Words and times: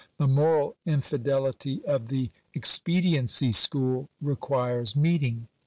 The 0.17 0.27
moral 0.27 0.77
infidelity 0.83 1.85
of 1.85 2.07
the 2.07 2.31
expediency 2.55 3.51
school 3.51 4.09
requires 4.19 4.95
meeting. 4.95 5.47